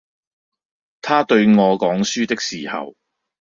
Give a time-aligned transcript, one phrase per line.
[1.03, 2.95] 他對我講書的時候，